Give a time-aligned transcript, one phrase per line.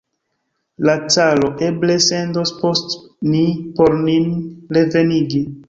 [0.87, 2.97] La caro eble sendos post
[3.35, 3.45] ni
[3.79, 4.29] por nin
[4.77, 5.47] revenigi!